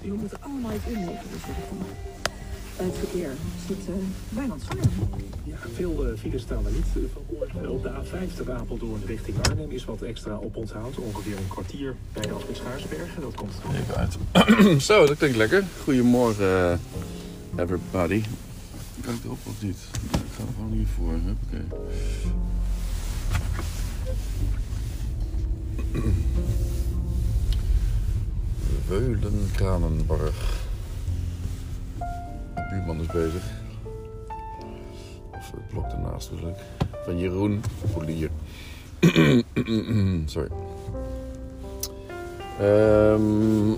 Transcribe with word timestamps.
Die 0.00 0.12
moeten 0.12 0.38
allemaal 0.42 0.72
iets 0.72 0.86
inleveren. 0.86 1.30
Dus 1.32 1.42
bij 2.76 2.86
het 2.86 2.96
verkeer 2.96 3.30
zit 3.68 3.88
uh, 3.88 3.94
Wijnand 4.28 4.62
Ja, 5.44 5.56
veel 5.74 6.06
uh, 6.08 6.18
files 6.18 6.42
staan 6.42 6.66
er 6.66 6.72
niet 6.72 6.84
vanmorgen. 7.12 7.70
Op 7.70 7.82
de 7.82 7.90
A50 7.90 8.50
Apeldoorn 8.50 9.02
richting 9.06 9.36
Arnhem 9.48 9.70
is 9.70 9.84
wat 9.84 10.02
extra 10.02 10.36
op 10.36 10.56
onthoud. 10.56 10.96
Ongeveer 10.96 11.36
een 11.36 11.48
kwartier 11.48 11.94
bij 12.12 12.32
Afrit 12.32 12.56
Schaarsbergen. 12.56 13.22
Dat 13.22 13.34
komt 13.34 13.52
Even 13.72 13.96
uit. 13.96 14.82
Zo, 14.88 15.06
dat 15.06 15.16
klinkt 15.16 15.36
lekker. 15.36 15.64
Goedemorgen, 15.82 16.80
everybody. 17.56 18.22
Kan 19.00 19.14
ik 19.14 19.24
erop 19.24 19.38
of 19.46 19.62
niet? 19.62 19.78
Ik 20.02 20.20
ga 20.36 20.42
er 20.42 20.52
gewoon 20.56 20.72
hiervoor. 20.72 21.14
Oké. 21.14 21.64
Veulenkranenborg. 28.92 30.66
De 32.54 32.66
buurman 32.70 33.00
is 33.00 33.06
bezig. 33.06 33.42
Of 35.30 35.50
het 35.50 35.68
blok 35.68 35.84
ernaast 35.84 36.30
natuurlijk. 36.30 36.58
Van 37.04 37.18
Jeroen 37.18 37.60
Polier. 37.92 38.30
Sorry. 40.26 40.48
Um, 42.60 43.76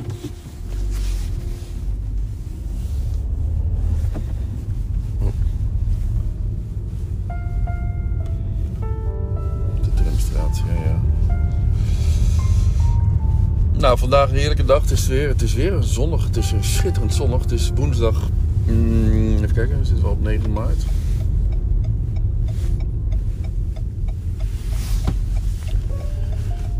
Nou, 13.85 13.99
vandaag 13.99 14.31
een 14.31 14.37
heerlijke 14.37 14.65
dag. 14.65 14.81
Het 14.81 14.91
is 14.91 15.07
weer, 15.07 15.29
het 15.29 15.43
is 15.43 15.55
weer 15.55 15.83
zonnig. 15.83 16.25
Het 16.25 16.37
is 16.37 16.55
schitterend 16.61 17.15
zonnig. 17.15 17.43
Het 17.43 17.53
is 17.53 17.71
woensdag. 17.75 18.29
Mm, 18.67 19.35
even 19.35 19.55
kijken, 19.55 19.79
we 19.79 19.85
zitten 19.85 20.05
wel 20.05 20.13
op 20.13 20.23
9 20.23 20.53
maart. 20.53 20.83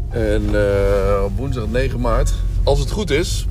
En 0.09 0.43
uh, 0.43 1.25
op 1.25 1.37
woensdag 1.37 1.67
9 1.67 2.01
maart, 2.01 2.35
als 2.63 2.79
het 2.79 2.91
goed 2.91 3.11
is, 3.11 3.47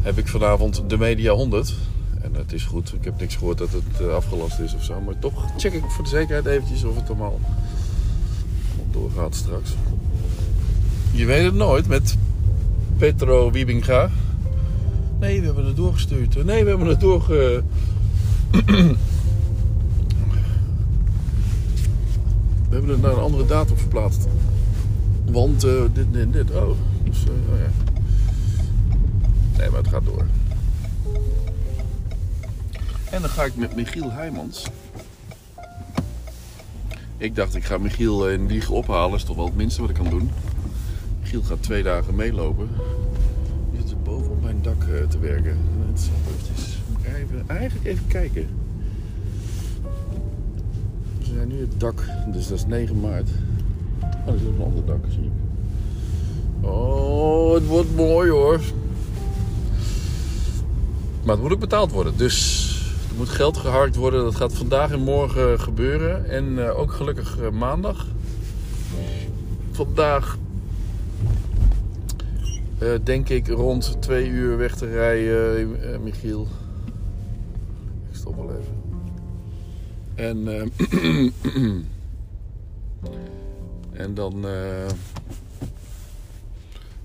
heb 0.00 0.18
ik 0.18 0.28
vanavond 0.28 0.82
de 0.86 0.98
Media 0.98 1.32
100. 1.32 1.74
En 2.20 2.34
het 2.34 2.52
is 2.52 2.64
goed, 2.64 2.92
ik 2.92 3.04
heb 3.04 3.20
niks 3.20 3.36
gehoord 3.36 3.58
dat 3.58 3.70
het 3.72 4.00
uh, 4.00 4.14
afgelast 4.14 4.58
is 4.58 4.74
of 4.74 4.84
zo. 4.84 5.00
Maar 5.00 5.18
toch 5.18 5.44
check 5.56 5.72
ik 5.72 5.84
voor 5.88 6.04
de 6.04 6.10
zekerheid 6.10 6.46
eventjes 6.46 6.84
of 6.84 6.96
het 6.96 7.08
allemaal 7.08 7.40
doorgaat 8.90 9.34
straks. 9.34 9.70
Je 11.10 11.24
weet 11.24 11.44
het 11.44 11.54
nooit 11.54 11.88
met 11.88 12.16
Petro 13.02 13.50
Wiebinga. 13.50 14.10
Nee, 15.20 15.40
we 15.40 15.46
hebben 15.46 15.66
het 15.66 15.76
doorgestuurd. 15.76 16.44
Nee, 16.44 16.62
we 16.62 16.68
hebben 16.68 16.86
het 16.86 17.00
doorge... 17.00 17.62
we 22.68 22.70
hebben 22.70 22.90
het 22.90 23.02
naar 23.02 23.12
een 23.12 23.18
andere 23.18 23.46
datum 23.46 23.76
verplaatst. 23.76 24.26
Want 25.24 25.64
uh, 25.64 25.82
dit 25.92 26.06
en 26.12 26.30
dit. 26.30 26.50
Oh, 26.50 26.70
dus, 27.04 27.24
uh, 27.24 27.60
ja. 27.60 27.70
Nee, 29.58 29.70
maar 29.70 29.78
het 29.78 29.88
gaat 29.88 30.04
door. 30.04 30.26
En 33.10 33.20
dan 33.20 33.30
ga 33.30 33.44
ik 33.44 33.56
met 33.56 33.76
Michiel 33.76 34.10
Heijmans. 34.10 34.66
Ik 37.16 37.34
dacht, 37.34 37.54
ik 37.54 37.64
ga 37.64 37.78
Michiel 37.78 38.28
in 38.28 38.46
Liegen 38.46 38.74
ophalen. 38.74 39.10
Dat 39.10 39.18
is 39.18 39.24
toch 39.26 39.36
wel 39.36 39.46
het 39.46 39.56
minste 39.56 39.80
wat 39.80 39.90
ik 39.90 39.96
kan 39.96 40.10
doen. 40.10 40.30
Giel 41.32 41.42
gaat 41.42 41.62
twee 41.62 41.82
dagen 41.82 42.14
meelopen. 42.14 42.68
Die 43.70 43.80
zit 43.86 44.02
boven 44.02 44.30
op 44.30 44.42
mijn 44.42 44.58
dak 44.62 44.84
uh, 44.88 45.08
te 45.08 45.18
werken. 45.18 45.56
Interessant 45.78 46.18
eventjes. 46.28 46.78
Even, 47.02 47.44
eigenlijk 47.46 47.86
even 47.86 48.06
kijken. 48.06 48.48
We 51.18 51.24
zijn 51.34 51.48
nu 51.48 51.60
het 51.60 51.80
dak, 51.80 52.04
dus 52.32 52.48
dat 52.48 52.58
is 52.58 52.66
9 52.66 53.00
maart. 53.00 53.28
Oh, 54.00 54.32
er 54.32 54.38
zit 54.38 54.48
een 54.48 54.62
ander 54.64 54.84
dak, 54.84 55.04
zie 55.08 55.22
ik. 55.22 55.30
Oh, 56.68 57.54
het 57.54 57.66
wordt 57.66 57.96
mooi 57.96 58.30
hoor. 58.30 58.60
Maar 61.22 61.34
het 61.34 61.42
moet 61.42 61.52
ook 61.52 61.60
betaald 61.60 61.92
worden. 61.92 62.16
Dus 62.16 62.68
er 63.08 63.16
moet 63.16 63.28
geld 63.28 63.56
geharkt 63.56 63.96
worden. 63.96 64.24
Dat 64.24 64.36
gaat 64.36 64.52
vandaag 64.52 64.90
en 64.90 65.00
morgen 65.00 65.60
gebeuren. 65.60 66.30
En 66.30 66.52
uh, 66.52 66.78
ook 66.78 66.92
gelukkig 66.92 67.38
uh, 67.40 67.50
maandag. 67.50 68.06
Vandaag 69.70 70.38
denk 73.02 73.28
ik 73.28 73.48
rond 73.48 73.96
twee 74.00 74.28
uur 74.28 74.56
weg 74.56 74.76
te 74.76 74.86
rijden, 74.86 75.68
uh, 75.68 75.98
Michiel. 75.98 76.46
Ik 78.10 78.16
stop 78.16 78.36
wel 78.36 78.50
even. 78.50 78.74
En, 80.14 80.38
uh, 80.38 80.62
en 84.02 84.14
dan 84.14 84.46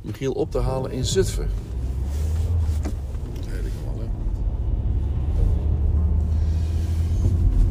Michiel 0.02 0.32
op 0.32 0.52
te 0.52 0.60
halen 0.60 0.92
in 0.92 1.06
Zutphen. 1.06 1.50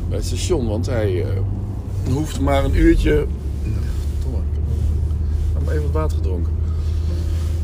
Bij 0.08 0.16
het 0.16 0.26
station, 0.26 0.66
want 0.66 0.86
hij 0.86 1.26
hoeft 2.12 2.40
maar 2.40 2.64
een 2.64 2.76
uurtje. 2.76 3.26
Domme, 4.22 4.38
ik 4.38 4.44
heb 5.58 5.68
even 5.68 5.82
wat 5.82 5.92
water 5.92 6.16
gedronken. 6.16 6.55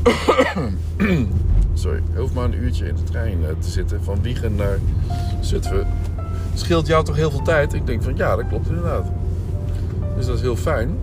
Sorry, 1.74 2.02
hij 2.10 2.20
hoeft 2.20 2.34
maar 2.34 2.44
een 2.44 2.62
uurtje 2.62 2.86
in 2.86 2.94
de 2.94 3.02
trein 3.02 3.38
te 3.58 3.70
zitten 3.70 4.04
van 4.04 4.22
Wiegen 4.22 4.54
naar 4.54 4.78
Zutphen. 5.40 5.86
Scheelt 6.54 6.86
jou 6.86 7.04
toch 7.04 7.16
heel 7.16 7.30
veel 7.30 7.42
tijd? 7.42 7.72
Ik 7.72 7.86
denk 7.86 8.02
van 8.02 8.16
ja, 8.16 8.36
dat 8.36 8.48
klopt 8.48 8.68
inderdaad. 8.68 9.06
Dus 10.16 10.26
dat 10.26 10.36
is 10.36 10.42
heel 10.42 10.56
fijn. 10.56 10.98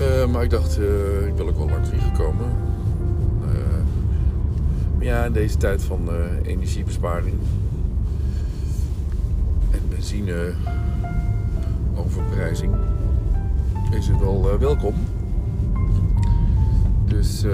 Uh, 0.00 0.26
maar 0.26 0.42
ik 0.42 0.50
dacht, 0.50 0.78
uh, 0.78 1.26
ik 1.26 1.34
wil 1.36 1.48
ook 1.48 1.56
wel 1.56 1.68
langs 1.68 1.90
Wiegen 1.90 2.12
komen. 2.12 2.46
Maar 4.96 5.04
ja, 5.04 5.24
in 5.24 5.32
deze 5.32 5.56
tijd 5.56 5.82
van 5.82 6.08
energiebesparing 6.42 7.34
en 9.70 9.80
benzine 9.88 10.52
overprijzing 11.94 12.74
is 13.90 14.08
het 14.08 14.20
wel 14.20 14.58
welkom. 14.58 14.94
Dus 17.22 17.44
uh, 17.44 17.52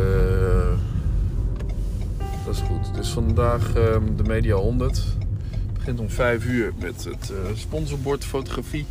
dat 2.44 2.54
is 2.54 2.60
goed. 2.60 2.94
Dus 2.94 3.08
vandaag 3.08 3.68
uh, 3.68 3.96
de 4.16 4.22
Media 4.26 4.54
100. 4.54 4.96
Het 4.96 5.72
begint 5.74 6.00
om 6.00 6.10
5 6.10 6.44
uur 6.44 6.72
met 6.78 7.04
het 7.04 7.32
uh, 7.32 7.36
sponsorbord 7.54 8.24
fotografie. 8.24 8.86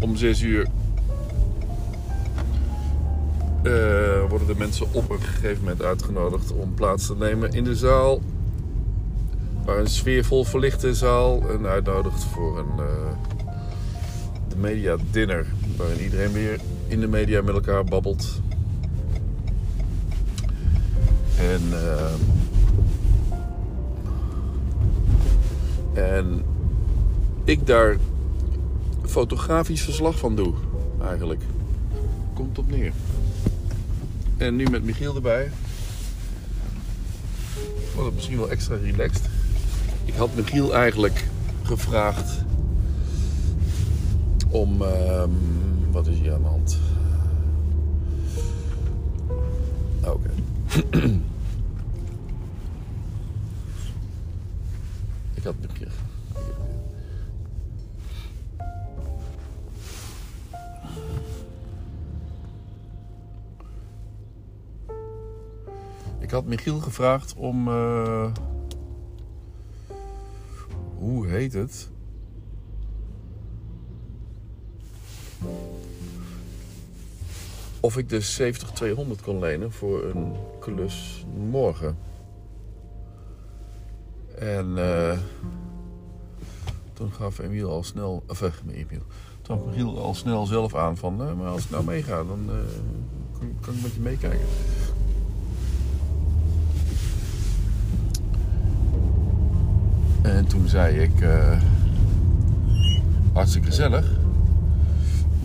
Om 0.00 0.16
6 0.16 0.42
uur 0.42 0.66
worden 4.28 4.46
de 4.46 4.54
mensen 4.56 4.86
op 4.92 5.10
een 5.10 5.20
gegeven 5.20 5.62
moment 5.62 5.82
uitgenodigd 5.82 6.52
om 6.52 6.74
plaats 6.74 7.06
te 7.06 7.16
nemen 7.16 7.52
in 7.52 7.64
de 7.64 7.76
zaal. 7.76 8.20
Waar 9.64 9.78
een 9.78 9.86
sfeervol 9.86 10.44
verlichte 10.44 10.94
zaal 10.94 11.50
en 11.50 11.66
uitnodigt 11.66 12.24
voor 12.24 12.58
een 12.58 12.86
de 14.48 14.56
media 14.56 14.96
dinner. 15.10 15.46
Waarin 15.76 16.00
iedereen 16.00 16.32
weer 16.32 16.60
in 16.86 17.00
de 17.00 17.08
media 17.08 17.42
met 17.42 17.54
elkaar 17.54 17.84
babbelt. 17.84 18.42
En, 21.44 21.62
uh, 21.72 22.12
en 26.16 26.44
ik 27.44 27.66
daar 27.66 27.96
fotografisch 29.02 29.82
verslag 29.82 30.18
van 30.18 30.36
doe, 30.36 30.54
eigenlijk. 31.02 31.42
Komt 32.34 32.58
op 32.58 32.70
neer. 32.70 32.92
En 34.36 34.56
nu 34.56 34.66
met 34.70 34.84
Michiel 34.84 35.14
erbij. 35.14 35.50
Wordt 37.94 38.06
het 38.06 38.14
misschien 38.14 38.38
wel 38.38 38.50
extra 38.50 38.76
relaxed. 38.76 39.28
Ik 40.04 40.14
had 40.14 40.34
Michiel 40.34 40.74
eigenlijk 40.74 41.24
gevraagd 41.62 42.44
om. 44.48 44.82
Uh, 44.82 45.24
wat 45.90 46.06
is 46.06 46.18
hier 46.18 46.34
aan 46.34 46.42
de 46.42 46.48
hand? 46.48 46.78
Oké. 50.04 50.30
had 66.44 66.52
Michiel 66.52 66.78
gevraagd 66.78 67.34
om. 67.34 67.68
Uh, 67.68 68.32
hoe 70.98 71.26
heet 71.26 71.52
het? 71.52 71.92
of 77.80 77.96
ik 77.96 78.08
de 78.08 78.54
70-200 79.18 79.22
kon 79.22 79.38
lenen 79.38 79.72
voor 79.72 80.04
een 80.04 80.32
klus 80.60 81.24
morgen. 81.50 81.98
En 84.38 84.78
eh, 84.78 85.18
toen 86.92 87.12
gaf 87.12 87.38
Emiel 87.38 87.70
al 87.70 87.82
snel, 87.82 88.22
of 88.28 88.42
uh, 88.42 88.52
Emiel, 88.66 89.02
toen 89.42 89.58
gaf 89.58 89.66
Michiel 89.66 89.98
al 89.98 90.14
snel 90.14 90.46
zelf 90.46 90.74
aan 90.74 90.96
van, 90.96 91.22
uh, 91.22 91.34
maar 91.34 91.48
als 91.48 91.64
ik 91.64 91.70
nou 91.70 91.84
meega, 91.84 92.24
dan 92.24 92.40
uh, 92.48 92.54
kan, 93.38 93.56
kan, 93.60 93.74
ik 93.74 93.82
met 93.82 93.94
je 93.94 94.00
meekijken. 94.00 94.46
En 100.24 100.46
toen 100.46 100.68
zei 100.68 100.98
ik, 100.98 101.20
uh, 101.20 101.60
hartstikke 103.32 103.66
gezellig. 103.66 104.10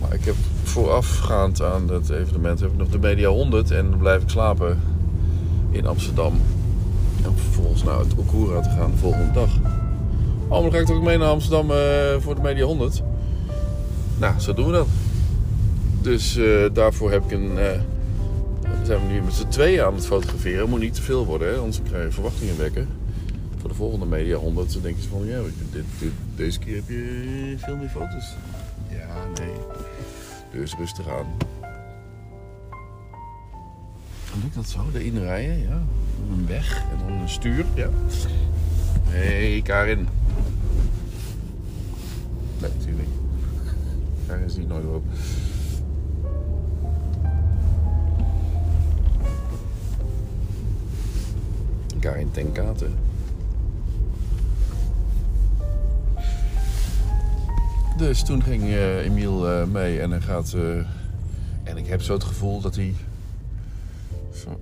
Maar 0.00 0.14
ik 0.14 0.24
heb 0.24 0.34
voorafgaand 0.62 1.62
aan 1.62 1.88
het 1.88 2.10
evenement 2.10 2.60
heb 2.60 2.70
ik 2.70 2.76
nog 2.76 2.88
de 2.88 2.98
Media 2.98 3.28
100 3.28 3.70
en 3.70 3.90
dan 3.90 3.98
blijf 3.98 4.22
ik 4.22 4.28
slapen 4.28 4.80
in 5.70 5.86
Amsterdam. 5.86 6.32
En 7.24 7.36
vervolgens 7.36 7.82
naar 7.82 7.98
het 7.98 8.14
Okura 8.16 8.60
te 8.60 8.68
gaan 8.68 8.90
de 8.90 8.96
volgende 8.96 9.32
dag. 9.32 9.50
Oh, 10.48 10.62
dan 10.62 10.72
ga 10.72 10.78
ik 10.78 10.86
toch 10.86 11.02
mee 11.02 11.18
naar 11.18 11.28
Amsterdam 11.28 11.70
uh, 11.70 11.76
voor 12.18 12.34
de 12.34 12.40
Media 12.40 12.64
100. 12.64 13.02
Nou, 14.18 14.40
zo 14.40 14.54
doen 14.54 14.66
we 14.66 14.72
dat. 14.72 14.88
Dus 16.00 16.36
uh, 16.36 16.64
daarvoor 16.72 17.10
heb 17.10 17.24
ik 17.24 17.30
een. 17.30 17.50
Uh, 17.52 17.66
zijn 18.82 19.06
we 19.06 19.12
nu 19.12 19.20
met 19.22 19.34
z'n 19.34 19.48
tweeën 19.48 19.84
aan 19.84 19.94
het 19.94 20.06
fotograferen. 20.06 20.68
Moet 20.68 20.80
niet 20.80 20.94
te 20.94 21.02
veel 21.02 21.26
worden, 21.26 21.48
hè? 21.48 21.56
anders 21.56 21.80
krijg 21.82 22.04
je 22.04 22.12
verwachtingen 22.12 22.58
wekken. 22.58 22.99
Voor 23.60 23.68
de 23.68 23.74
volgende 23.74 24.06
Media 24.06 24.36
100 24.36 24.72
dan 24.72 24.82
denk 24.82 24.96
je 24.96 25.08
van 25.08 25.26
ja, 25.26 25.40
dit, 25.70 25.84
deze 26.36 26.58
keer 26.58 26.74
heb 26.74 26.88
je 26.88 27.54
veel 27.58 27.76
meer 27.76 27.88
foto's. 27.88 28.34
Ja, 28.88 29.40
nee. 29.40 29.54
Dus 30.52 30.74
rustig 30.76 31.08
aan. 31.08 31.26
Lukt 34.42 34.54
dat 34.54 34.68
zo? 34.68 34.80
Erin 34.94 35.18
rijden, 35.18 35.58
ja. 35.58 35.82
Een 36.30 36.46
weg 36.46 36.84
en 36.90 36.98
dan 36.98 37.12
een 37.12 37.28
stuur, 37.28 37.64
ja. 37.74 37.88
Hé, 39.04 39.50
hey, 39.50 39.62
Karin. 39.62 40.08
Nee, 42.60 42.70
natuurlijk. 42.78 43.08
Karin 44.26 44.44
is 44.44 44.56
niet 44.56 44.68
nooit 44.68 44.84
op. 44.86 45.04
Karin 51.98 52.30
Tenkaten. 52.30 53.09
Dus 58.00 58.24
toen 58.24 58.42
ging 58.42 58.62
uh, 58.62 59.04
Emiel 59.04 59.50
uh, 59.50 59.64
mee 59.64 60.00
en 60.00 60.10
hij 60.10 60.20
gaat. 60.20 60.52
Uh, 60.56 60.86
en 61.62 61.76
ik 61.76 61.86
heb 61.86 62.02
zo 62.02 62.12
het 62.12 62.24
gevoel 62.24 62.60
dat 62.60 62.74
hij. 62.74 62.94
Zo, 64.34 64.60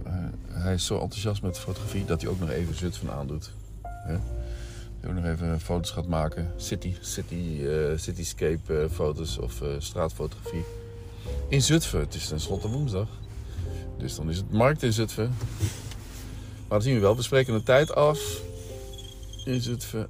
hij 0.48 0.74
is 0.74 0.86
zo 0.86 0.98
enthousiast 1.00 1.42
met 1.42 1.58
fotografie 1.58 2.04
dat 2.04 2.20
hij 2.20 2.30
ook 2.30 2.40
nog 2.40 2.50
even 2.50 2.74
Zutphen 2.74 3.12
aandoet. 3.12 3.52
Hè? 3.82 4.16
Hij 5.00 5.10
ook 5.10 5.14
nog 5.14 5.24
even 5.24 5.60
foto's 5.60 5.90
gaat 5.90 6.06
maken. 6.06 6.52
City, 6.56 6.94
city, 7.00 7.60
cityscape 7.96 8.88
foto's 8.92 9.38
of 9.38 9.62
straatfotografie. 9.78 10.64
In 11.48 11.62
Zutphen. 11.62 12.00
Het 12.00 12.14
is 12.14 12.28
tenslotte 12.28 12.68
woensdag. 12.68 13.08
Dus 13.98 14.14
dan 14.14 14.30
is 14.30 14.36
het 14.36 14.52
markt 14.52 14.82
in 14.82 14.92
Zutphen. 14.92 15.34
Maar 16.68 16.78
dat 16.78 16.82
zien 16.82 16.94
we 16.94 17.00
wel. 17.00 17.16
We 17.16 17.22
spreken 17.22 17.54
een 17.54 17.62
tijd 17.62 17.94
af. 17.94 18.40
In 19.44 19.60
Zutphen 19.60 20.06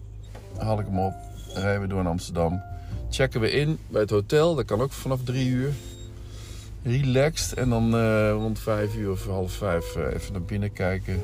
haal 0.56 0.81
ik 0.81 0.86
hem 0.86 0.98
op. 0.98 1.14
Rijden 1.54 1.81
we 1.81 1.86
door 1.86 2.02
naar 2.02 2.12
Amsterdam 2.12 2.76
checken 3.10 3.40
we 3.40 3.50
in 3.50 3.78
bij 3.87 4.00
het 4.00 4.10
hotel. 4.10 4.55
Dat 4.55 4.64
kan 4.64 4.81
ook 4.81 4.93
vanaf 4.93 5.22
drie 5.25 5.49
uur. 5.49 5.72
Relaxed. 6.82 7.52
En 7.52 7.70
dan 7.70 7.94
uh, 7.94 8.31
rond 8.31 8.58
vijf 8.58 8.94
uur 8.94 9.10
of 9.10 9.26
half 9.26 9.52
vijf 9.52 9.96
uh, 9.96 10.14
even 10.14 10.32
naar 10.32 10.43
binnen 10.43 10.72
kijken. 10.72 11.22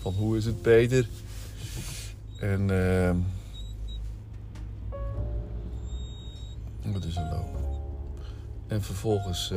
Van 0.00 0.12
hoe 0.12 0.36
is 0.36 0.44
het 0.44 0.62
beter? 0.62 1.08
En 2.38 2.68
uh, 2.70 3.14
wat 6.92 7.04
is 7.04 7.16
er 7.16 7.22
lopen? 7.22 7.60
En 8.66 8.82
vervolgens 8.82 9.52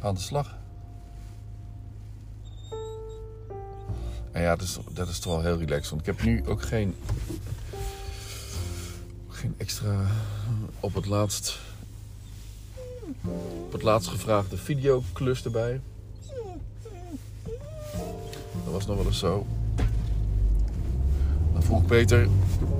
aan 0.00 0.14
de 0.14 0.20
slag. 0.20 0.56
En 4.32 4.42
ja, 4.42 4.56
dat 4.56 4.66
is, 4.66 4.78
dat 4.92 5.08
is 5.08 5.18
toch 5.18 5.32
wel 5.32 5.42
heel 5.42 5.58
relaxed. 5.58 5.90
Want 5.90 6.00
ik 6.00 6.06
heb 6.06 6.22
nu 6.22 6.42
ook 6.46 6.62
geen 6.62 6.94
geen 9.38 9.54
extra 9.56 10.06
op 10.80 10.94
het 10.94 11.06
laatst 11.06 11.58
het 13.72 13.82
laatst 13.82 14.08
gevraagde 14.08 14.56
videoklus 14.56 15.44
erbij. 15.44 15.80
Dat 18.64 18.72
was 18.72 18.86
nog 18.86 18.96
wel 18.96 19.06
eens 19.06 19.18
zo. 19.18 19.46
Dan 21.52 21.62
vroeg 21.62 21.86
Peter, 21.86 22.28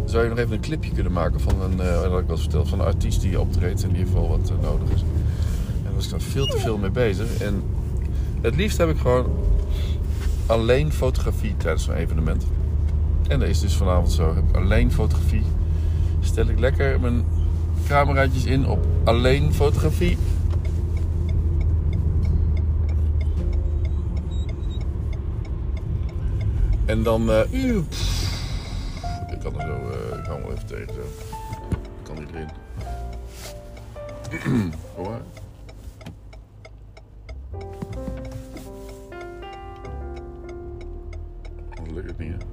zou 0.05 0.23
je 0.23 0.29
nog 0.29 0.39
even 0.39 0.53
een 0.53 0.61
clipje 0.61 0.93
kunnen 0.93 1.13
maken 1.13 1.41
van 1.41 1.63
een, 1.63 1.79
uh, 1.79 2.19
ik 2.19 2.27
wel 2.27 2.39
verteld, 2.39 2.69
van 2.69 2.81
een 2.81 2.87
artiest 2.87 3.21
die 3.21 3.41
optreedt 3.41 3.83
in 3.83 3.91
ieder 3.91 4.07
geval 4.07 4.29
wat 4.29 4.51
uh, 4.51 4.63
nodig 4.63 4.91
is. 4.95 5.01
En 5.01 5.83
daar 5.85 5.95
was 5.95 6.05
ik 6.05 6.11
daar 6.11 6.21
veel 6.21 6.47
te 6.47 6.59
veel 6.59 6.79
mee 6.79 6.91
bezig. 6.91 7.43
En 7.43 7.63
het 8.41 8.57
liefst 8.57 8.79
heb 8.79 8.89
ik 8.89 8.99
gewoon 8.99 9.27
alleen 10.47 10.93
fotografie 10.93 11.57
tijdens 11.57 11.85
zo'n 11.85 11.95
evenement. 11.95 12.47
En 13.29 13.39
dat 13.39 13.49
is 13.49 13.61
dus 13.61 13.75
vanavond 13.75 14.13
zo. 14.13 14.35
Heb 14.35 14.49
ik 14.49 14.57
alleen 14.57 14.93
fotografie 14.93 15.43
stel 16.39 16.51
ik 16.51 16.59
lekker 16.59 17.01
mijn 17.01 17.25
cameraatjes 17.89 18.45
in 18.45 18.67
op 18.67 18.87
alleen 19.05 19.55
fotografie. 19.55 20.19
En 26.87 27.03
dan. 27.03 27.31
Uh, 27.31 27.53
ik 29.31 29.39
kan 29.43 29.61
er 29.61 29.67
zo. 29.67 29.77
Uh, 29.77 30.19
ik 30.19 30.27
wel 30.27 30.53
even 30.53 30.67
tegen 30.67 30.95
kan 32.03 32.17
niet 32.19 32.31
erin. 32.33 32.49
Hoor. 34.97 35.21
Dat 41.75 41.91
lukt 41.95 42.09
het 42.09 42.19
niet. 42.19 42.33
Hè? 42.33 42.48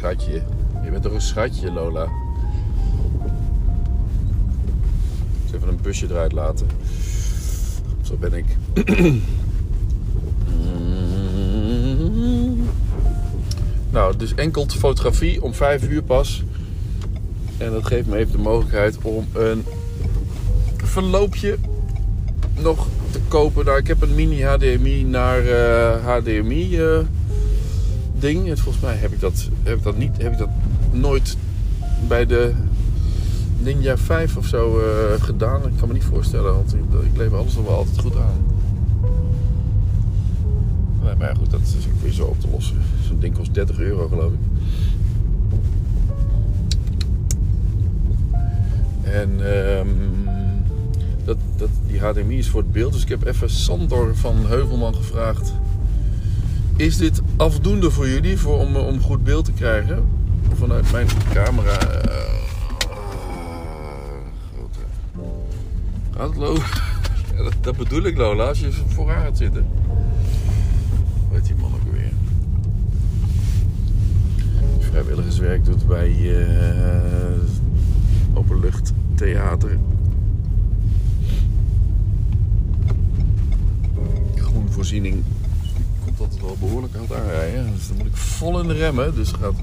Schatje. 0.00 0.42
Je 0.84 0.90
bent 0.90 1.02
toch 1.02 1.12
een 1.12 1.20
schatje, 1.20 1.72
Lola? 1.72 2.08
Eens 5.42 5.52
even 5.54 5.68
een 5.68 5.78
busje 5.82 6.06
eruit 6.06 6.32
laten. 6.32 6.66
Zo 8.02 8.16
ben 8.16 8.32
ik. 8.32 8.56
nou, 13.90 14.16
dus 14.16 14.34
enkel 14.34 14.66
fotografie 14.68 15.42
om 15.42 15.54
5 15.54 15.88
uur 15.88 16.02
pas. 16.02 16.44
En 17.58 17.70
dat 17.70 17.86
geeft 17.86 18.06
me 18.06 18.16
even 18.16 18.32
de 18.32 18.38
mogelijkheid 18.38 18.98
om 19.02 19.26
een 19.32 19.64
verloopje 20.76 21.58
nog 22.58 22.86
te 23.10 23.20
kopen. 23.28 23.64
Nou, 23.64 23.78
ik 23.78 23.86
heb 23.86 24.02
een 24.02 24.14
mini 24.14 24.42
HDMI 24.42 25.04
naar 25.04 25.42
HDMI 26.04 26.78
uh, 26.78 26.98
ding. 28.18 28.48
En 28.48 28.58
volgens 28.58 28.84
mij 28.84 28.94
heb 28.94 29.12
ik 29.12 29.20
dat, 29.20 29.48
heb 29.62 29.76
ik 29.76 29.82
dat 29.82 29.96
niet, 29.96 30.22
heb 30.22 30.32
ik 30.32 30.38
dat 30.38 30.48
nooit 30.92 31.36
bij 32.08 32.26
de 32.26 32.52
Ninja 33.62 33.96
5 33.96 34.36
of 34.36 34.46
zo 34.46 34.78
uh, 34.78 34.84
gedaan. 35.22 35.66
Ik 35.66 35.76
kan 35.78 35.88
me 35.88 35.94
niet 35.94 36.04
voorstellen, 36.04 36.54
want 36.54 36.74
ik, 36.74 37.16
lever 37.16 37.38
alles 37.38 37.54
nog 37.54 37.64
wel 37.64 37.76
altijd 37.76 38.00
goed 38.00 38.16
aan. 38.16 38.44
Nee, 41.02 41.14
maar 41.18 41.28
ja, 41.28 41.34
goed, 41.34 41.50
dat 41.50 41.60
is 41.60 41.86
ook 41.86 42.02
weer 42.02 42.12
zo 42.12 42.24
op 42.24 42.40
te 42.40 42.48
lossen. 42.50 42.76
Zo'n 43.06 43.18
ding 43.18 43.36
kost 43.36 43.54
30 43.54 43.78
euro, 43.78 44.08
geloof 44.08 44.32
ik. 44.32 44.38
En 49.02 49.40
um, 49.78 50.29
dat, 51.36 51.38
dat, 51.56 51.68
die 51.86 52.00
HDMI 52.00 52.38
is 52.38 52.48
voor 52.48 52.60
het 52.60 52.72
beeld. 52.72 52.92
Dus 52.92 53.02
ik 53.02 53.08
heb 53.08 53.24
even 53.24 53.50
Sandor 53.50 54.16
van 54.16 54.46
Heuvelman 54.46 54.94
gevraagd 54.94 55.52
is 56.80 56.96
dit 56.96 57.22
afdoende 57.36 57.90
voor 57.90 58.08
jullie 58.08 58.38
voor, 58.38 58.58
om, 58.58 58.76
om 58.76 59.00
goed 59.00 59.24
beeld 59.24 59.44
te 59.44 59.52
krijgen? 59.52 60.04
Vanuit 60.54 60.92
mijn 60.92 61.06
camera. 61.32 61.78
Uh. 61.82 62.12
Gaat 66.16 66.28
het 66.28 66.36
lopen? 66.36 66.62
Dat, 67.62 67.76
bedoel 67.76 68.02
ik 68.02 68.16
Lola, 68.16 68.44
als 68.44 68.60
je 68.60 68.72
vooraan 68.86 69.22
gaat 69.22 69.36
zitten. 69.36 69.66
Weet 71.32 71.44
die 71.46 71.54
man 71.54 71.72
ook 71.74 71.92
weer. 71.92 72.12
Vrijwilligerswerk 74.78 75.64
doet 75.64 75.86
bij 75.86 76.10
uh, 76.10 76.38
openluchttheater. 78.34 79.78
Groenvoorziening 84.90 85.24
komt 86.04 86.18
dat 86.18 86.40
wel 86.40 86.56
behoorlijk 86.60 86.94
aan 86.94 87.16
aanrijden. 87.16 87.72
Dus 87.74 87.88
dan 87.88 87.96
moet 87.96 88.06
ik 88.06 88.16
vol 88.16 88.60
in 88.60 88.68
de 88.68 88.74
remmen. 88.74 89.14
Dus 89.14 89.32
gaat 89.32 89.54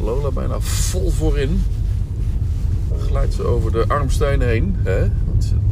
Lola 0.00 0.30
bijna 0.30 0.60
vol 0.60 1.10
voorin. 1.10 1.62
Glijdt 2.98 3.34
ze 3.34 3.42
over 3.42 3.72
de 3.72 3.84
armstein 3.88 4.40
heen. 4.40 4.76
Hè? 4.82 5.00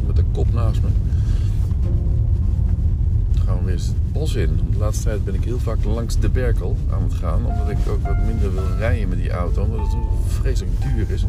Met 0.05 0.15
de 0.15 0.23
kop 0.31 0.53
naast 0.53 0.81
me. 0.81 0.87
Dan 3.33 3.45
gaan 3.45 3.57
we 3.57 3.63
weer 3.63 3.73
eens 3.73 3.87
het 3.87 4.11
bos 4.11 4.35
in. 4.35 4.59
De 4.71 4.77
laatste 4.77 5.03
tijd 5.03 5.25
ben 5.25 5.33
ik 5.33 5.43
heel 5.43 5.59
vaak 5.59 5.83
langs 5.83 6.19
de 6.19 6.29
Berkel 6.29 6.77
aan 6.91 7.03
het 7.03 7.13
gaan. 7.13 7.45
Omdat 7.45 7.69
ik 7.69 7.77
ook 7.89 8.01
wat 8.01 8.25
minder 8.25 8.53
wil 8.53 8.77
rijden 8.77 9.09
met 9.09 9.17
die 9.17 9.31
auto. 9.31 9.63
Omdat 9.63 9.79
het 9.79 9.95
vreselijk 10.27 10.81
duur 10.81 11.11
is. 11.11 11.23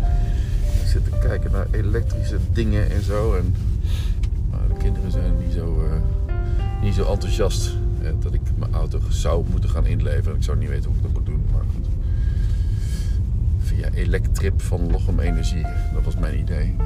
Ik 0.83 0.87
zit 0.87 1.05
te 1.05 1.19
kijken 1.21 1.53
naar 1.53 1.67
elektrische 1.71 2.39
dingen 2.53 2.91
en 2.91 3.03
zo. 3.03 3.35
En 3.35 3.55
de 4.69 4.75
kinderen 4.79 5.11
zijn 5.11 5.33
niet 5.47 5.53
zo, 5.53 5.85
uh, 5.85 6.16
niet 6.87 6.95
zo 6.95 7.05
enthousiast. 7.05 7.71
Hè, 7.99 8.19
dat 8.19 8.35
ik 8.35 8.41
mijn 8.57 8.75
auto 8.75 9.01
zou 9.09 9.45
moeten 9.51 9.71
gaan 9.71 9.87
inleveren. 9.87 10.37
Ik 10.37 10.43
zou 10.43 10.59
niet 10.59 10.69
weten 10.69 10.85
hoe 10.85 10.97
ik 10.97 11.03
dat 11.03 11.13
moet 11.13 11.27
doen. 11.27 11.47
Maar 11.53 11.63
goed. 11.75 11.87
Via 13.59 13.91
Electrip 13.91 14.63
van 14.63 14.91
Lochem 14.91 15.21
Energie. 15.21 15.67
Dat 15.95 16.05
was 16.05 16.17
mijn 16.17 16.39
idee. 16.39 16.77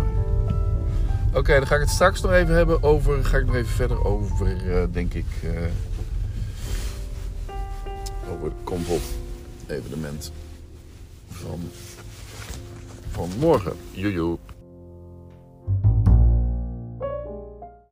Oké, 1.35 1.53
dan 1.53 1.67
ga 1.67 1.75
ik 1.75 1.81
het 1.81 1.91
straks 1.91 2.21
nog 2.21 2.33
even 2.33 2.55
hebben 2.55 2.83
over. 2.83 3.25
Ga 3.25 3.37
ik 3.37 3.47
nog 3.47 3.55
even 3.55 3.73
verder 3.73 4.05
over, 4.05 4.67
uh, 4.67 4.83
denk 4.93 5.15
ik. 5.15 5.27
Uh, 5.45 5.51
over 8.33 8.45
het 8.45 8.55
Kompot 8.65 9.03
evenement 9.67 10.33
van, 11.29 11.61
van 13.11 13.31
morgen. 13.39 13.73
Joejoe. 13.91 14.39